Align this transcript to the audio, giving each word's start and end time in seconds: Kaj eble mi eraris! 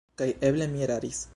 Kaj 0.21 0.29
eble 0.49 0.69
mi 0.73 0.83
eraris! 0.87 1.21